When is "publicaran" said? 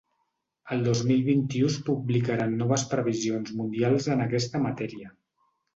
1.91-2.57